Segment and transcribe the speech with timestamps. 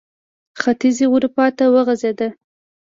[0.61, 2.19] ختیځې اروپا ته وغځېد.